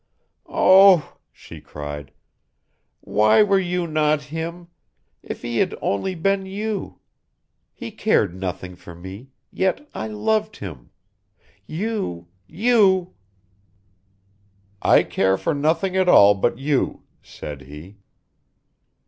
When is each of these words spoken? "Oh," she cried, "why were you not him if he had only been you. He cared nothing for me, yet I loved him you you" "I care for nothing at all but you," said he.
"Oh," 0.47 1.17
she 1.31 1.61
cried, 1.61 2.11
"why 3.01 3.43
were 3.43 3.59
you 3.59 3.85
not 3.85 4.23
him 4.33 4.67
if 5.21 5.43
he 5.43 5.59
had 5.59 5.75
only 5.79 6.15
been 6.15 6.47
you. 6.47 6.97
He 7.71 7.91
cared 7.91 8.33
nothing 8.33 8.75
for 8.75 8.95
me, 8.95 9.29
yet 9.51 9.87
I 9.93 10.07
loved 10.07 10.57
him 10.57 10.89
you 11.67 12.29
you" 12.47 13.13
"I 14.97 15.03
care 15.03 15.37
for 15.37 15.53
nothing 15.53 15.95
at 15.95 16.09
all 16.09 16.33
but 16.33 16.57
you," 16.57 17.03
said 17.21 17.61
he. 17.61 17.97